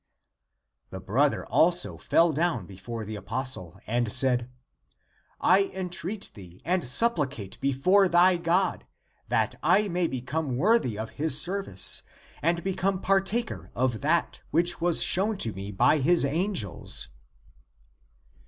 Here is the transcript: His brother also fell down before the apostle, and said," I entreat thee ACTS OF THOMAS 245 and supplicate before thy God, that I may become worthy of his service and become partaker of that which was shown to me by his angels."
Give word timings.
His 0.89 0.99
brother 1.01 1.45
also 1.45 1.95
fell 1.99 2.33
down 2.33 2.65
before 2.65 3.05
the 3.05 3.15
apostle, 3.15 3.79
and 3.85 4.11
said," 4.11 4.49
I 5.59 5.65
entreat 5.75 6.31
thee 6.33 6.59
ACTS 6.65 6.95
OF 6.95 6.99
THOMAS 6.99 6.99
245 7.33 7.49
and 7.53 7.53
supplicate 7.53 7.61
before 7.61 8.09
thy 8.09 8.37
God, 8.37 8.87
that 9.27 9.55
I 9.61 9.89
may 9.89 10.07
become 10.07 10.57
worthy 10.57 10.97
of 10.97 11.11
his 11.21 11.39
service 11.39 12.01
and 12.41 12.63
become 12.63 12.99
partaker 12.99 13.69
of 13.75 14.01
that 14.01 14.41
which 14.49 14.81
was 14.81 15.03
shown 15.03 15.37
to 15.37 15.53
me 15.53 15.71
by 15.71 15.99
his 15.99 16.25
angels." 16.25 17.09